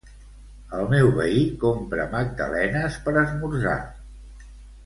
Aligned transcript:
El 0.77 0.87
meu 0.93 1.09
veí 1.17 1.43
compra 1.65 2.09
magdalenes 2.15 2.99
per 3.07 3.15
esmorzar 3.25 3.79